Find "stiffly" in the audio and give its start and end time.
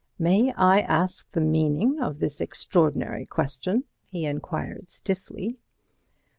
4.89-5.59